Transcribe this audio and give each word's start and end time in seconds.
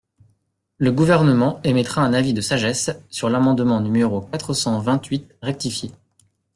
Le 0.79 0.91
Gouvernement 0.91 1.61
émettra 1.63 2.01
un 2.03 2.13
avis 2.13 2.33
de 2.33 2.41
sagesse 2.41 2.89
sur 3.11 3.29
l’amendement 3.29 3.81
numéro 3.81 4.21
quatre 4.21 4.55
cent 4.55 4.71
quatre-vingt-huit 4.79 5.27
rectifié. 5.43 5.91